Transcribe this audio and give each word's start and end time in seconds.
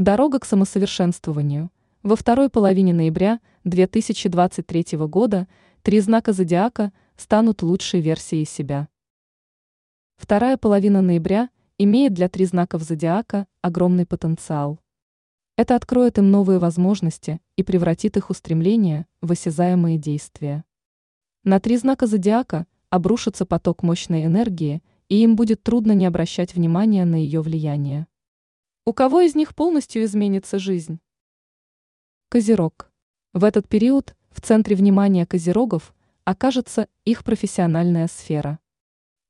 Дорога 0.00 0.38
к 0.38 0.46
самосовершенствованию. 0.46 1.70
Во 2.02 2.16
второй 2.16 2.48
половине 2.48 2.94
ноября 2.94 3.38
2023 3.64 4.96
года 5.00 5.46
три 5.82 6.00
знака 6.00 6.32
зодиака 6.32 6.94
станут 7.18 7.60
лучшей 7.60 8.00
версией 8.00 8.46
себя. 8.46 8.88
Вторая 10.16 10.56
половина 10.56 11.02
ноября 11.02 11.50
имеет 11.76 12.14
для 12.14 12.30
три 12.30 12.46
знаков 12.46 12.82
зодиака 12.82 13.46
огромный 13.60 14.06
потенциал. 14.06 14.80
Это 15.58 15.76
откроет 15.76 16.16
им 16.16 16.30
новые 16.30 16.58
возможности 16.58 17.38
и 17.56 17.62
превратит 17.62 18.16
их 18.16 18.30
устремления 18.30 19.06
в 19.20 19.32
осязаемые 19.32 19.98
действия. 19.98 20.64
На 21.44 21.60
три 21.60 21.76
знака 21.76 22.06
зодиака 22.06 22.66
обрушится 22.88 23.44
поток 23.44 23.82
мощной 23.82 24.24
энергии, 24.24 24.82
и 25.10 25.22
им 25.22 25.36
будет 25.36 25.62
трудно 25.62 25.92
не 25.92 26.06
обращать 26.06 26.54
внимания 26.54 27.04
на 27.04 27.16
ее 27.16 27.42
влияние. 27.42 28.06
У 28.90 28.92
кого 28.92 29.20
из 29.20 29.36
них 29.36 29.54
полностью 29.54 30.02
изменится 30.02 30.58
жизнь? 30.58 30.98
Козерог. 32.28 32.90
В 33.32 33.44
этот 33.44 33.68
период 33.68 34.16
в 34.32 34.40
центре 34.40 34.74
внимания 34.74 35.26
козерогов 35.26 35.94
окажется 36.24 36.88
их 37.04 37.22
профессиональная 37.22 38.08
сфера. 38.08 38.58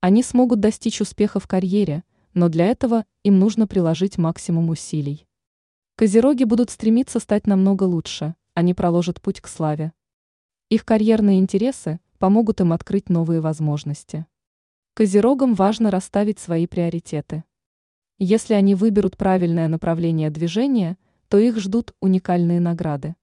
Они 0.00 0.22
смогут 0.22 0.60
достичь 0.60 1.00
успеха 1.00 1.40
в 1.40 1.48
карьере, 1.48 2.04
но 2.34 2.48
для 2.48 2.66
этого 2.66 3.04
им 3.24 3.40
нужно 3.40 3.66
приложить 3.66 4.16
максимум 4.16 4.70
усилий. 4.70 5.26
Козероги 5.96 6.44
будут 6.44 6.70
стремиться 6.70 7.18
стать 7.18 7.48
намного 7.48 7.82
лучше, 7.82 8.36
они 8.54 8.74
проложат 8.74 9.20
путь 9.20 9.40
к 9.40 9.48
славе. 9.48 9.92
Их 10.68 10.84
карьерные 10.84 11.40
интересы 11.40 11.98
помогут 12.20 12.60
им 12.60 12.72
открыть 12.72 13.08
новые 13.08 13.40
возможности. 13.40 14.24
Козерогам 14.94 15.54
важно 15.54 15.90
расставить 15.90 16.38
свои 16.38 16.68
приоритеты. 16.68 17.42
Если 18.20 18.54
они 18.54 18.74
выберут 18.74 19.16
правильное 19.16 19.68
направление 19.68 20.28
движения, 20.30 20.98
то 21.28 21.38
их 21.38 21.56
ждут 21.60 21.94
уникальные 22.00 22.58
награды. 22.58 23.14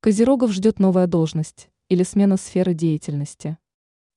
Козерогов 0.00 0.52
ждет 0.52 0.78
новая 0.78 1.06
должность 1.06 1.68
или 1.90 2.02
смена 2.02 2.38
сферы 2.38 2.72
деятельности. 2.72 3.58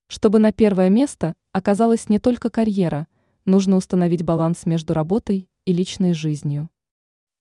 Чтобы 0.06 0.38
на 0.38 0.52
первое 0.52 0.88
место 0.88 1.34
оказалась 1.52 2.08
не 2.08 2.18
только 2.18 2.48
карьера, 2.48 3.08
нужно 3.44 3.76
установить 3.76 4.22
баланс 4.22 4.64
между 4.64 4.94
работой 4.94 5.50
и 5.66 5.74
личной 5.74 6.14
жизнью. 6.14 6.70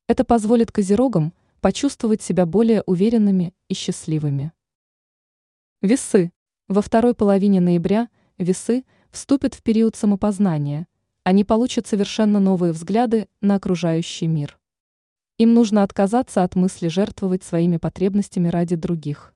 Это 0.10 0.26
позволит 0.26 0.74
козерогам 0.74 1.34
почувствовать 1.62 2.22
себя 2.22 2.46
более 2.46 2.84
уверенными 2.86 3.54
и 3.70 3.74
счастливыми. 3.74 4.52
Весы. 5.82 6.34
Во 6.68 6.82
второй 6.82 7.16
половине 7.16 7.62
ноября 7.62 8.10
весы 8.38 8.84
вступят 9.12 9.54
в 9.54 9.64
период 9.64 9.96
самопознания– 9.96 10.88
они 11.26 11.44
получат 11.44 11.88
совершенно 11.88 12.40
новые 12.40 12.72
взгляды 12.72 13.28
на 13.42 13.56
окружающий 13.56 14.28
мир. 14.28 14.60
Им 15.40 15.56
нужно 15.56 15.82
отказаться 15.82 16.44
от 16.44 16.54
мысли 16.56 16.88
жертвовать 16.88 17.44
своими 17.44 17.78
потребностями 17.78 18.48
ради 18.48 18.76
других. 18.76 19.34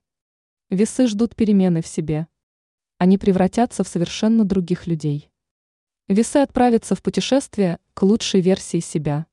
Весы 0.70 1.08
ждут 1.08 1.36
перемены 1.36 1.82
в 1.82 1.88
себе. 1.88 2.28
Они 3.00 3.18
превратятся 3.18 3.84
в 3.84 3.88
совершенно 3.88 4.46
других 4.46 4.86
людей. 4.86 5.32
Весы 6.08 6.38
отправятся 6.38 6.94
в 6.94 7.02
путешествие 7.02 7.80
к 7.96 8.04
лучшей 8.04 8.42
версии 8.42 8.82
себя. 8.82 9.26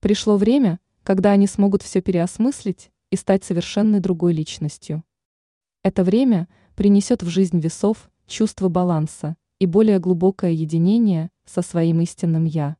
Пришло 0.00 0.38
время, 0.38 0.80
когда 1.02 1.32
они 1.32 1.46
смогут 1.46 1.82
все 1.82 2.00
переосмыслить 2.00 2.92
и 3.10 3.16
стать 3.16 3.44
совершенно 3.44 4.00
другой 4.00 4.32
личностью. 4.32 5.04
Это 5.82 6.02
время 6.02 6.48
принесет 6.76 7.22
в 7.22 7.28
жизнь 7.28 7.60
весов 7.60 8.10
чувство 8.26 8.70
баланса 8.70 9.36
и 9.64 9.66
более 9.66 9.98
глубокое 9.98 10.50
единение 10.50 11.30
со 11.46 11.62
своим 11.62 12.02
истинным 12.02 12.44
«я». 12.44 12.76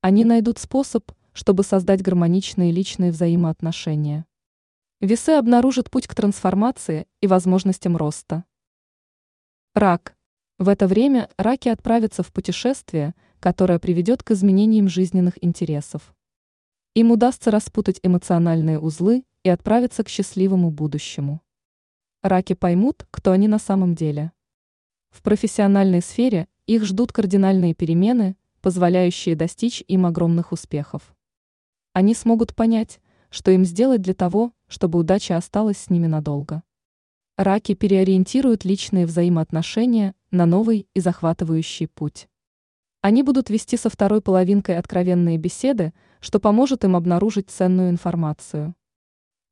Они 0.00 0.24
найдут 0.24 0.58
способ, 0.58 1.12
чтобы 1.32 1.62
создать 1.62 2.02
гармоничные 2.02 2.72
личные 2.72 3.12
взаимоотношения. 3.12 4.26
Весы 5.00 5.30
обнаружат 5.30 5.88
путь 5.88 6.08
к 6.08 6.16
трансформации 6.16 7.06
и 7.20 7.28
возможностям 7.28 7.96
роста. 7.96 8.44
Рак. 9.72 10.16
В 10.58 10.68
это 10.68 10.88
время 10.88 11.30
раки 11.36 11.68
отправятся 11.68 12.24
в 12.24 12.32
путешествие, 12.32 13.14
которое 13.38 13.78
приведет 13.78 14.24
к 14.24 14.32
изменениям 14.32 14.88
жизненных 14.88 15.42
интересов. 15.44 16.12
Им 16.94 17.12
удастся 17.12 17.52
распутать 17.52 18.00
эмоциональные 18.02 18.80
узлы 18.80 19.22
и 19.44 19.48
отправиться 19.48 20.02
к 20.02 20.08
счастливому 20.08 20.72
будущему. 20.72 21.40
Раки 22.20 22.54
поймут, 22.54 23.06
кто 23.12 23.30
они 23.30 23.46
на 23.46 23.60
самом 23.60 23.94
деле. 23.94 24.32
В 25.10 25.22
профессиональной 25.22 26.02
сфере 26.02 26.48
их 26.66 26.84
ждут 26.84 27.12
кардинальные 27.12 27.74
перемены, 27.74 28.36
позволяющие 28.60 29.36
достичь 29.36 29.82
им 29.88 30.06
огромных 30.06 30.52
успехов. 30.52 31.14
Они 31.92 32.14
смогут 32.14 32.54
понять, 32.54 33.00
что 33.30 33.50
им 33.50 33.64
сделать 33.64 34.02
для 34.02 34.14
того, 34.14 34.52
чтобы 34.68 34.98
удача 34.98 35.36
осталась 35.36 35.78
с 35.78 35.90
ними 35.90 36.06
надолго. 36.06 36.62
Раки 37.36 37.74
переориентируют 37.74 38.64
личные 38.64 39.06
взаимоотношения 39.06 40.14
на 40.30 40.46
новый 40.46 40.86
и 40.94 41.00
захватывающий 41.00 41.88
путь. 41.88 42.28
Они 43.00 43.22
будут 43.22 43.48
вести 43.48 43.76
со 43.76 43.88
второй 43.88 44.20
половинкой 44.20 44.76
откровенные 44.76 45.38
беседы, 45.38 45.94
что 46.20 46.38
поможет 46.38 46.84
им 46.84 46.96
обнаружить 46.96 47.48
ценную 47.48 47.88
информацию. 47.88 48.74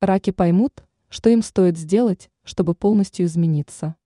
Раки 0.01 0.31
поймут, 0.31 0.85
что 1.09 1.31
им 1.31 1.43
стоит 1.43 1.79
сделать, 1.79 2.31
чтобы 2.45 2.75
полностью 2.75 3.25
измениться. 3.25 3.97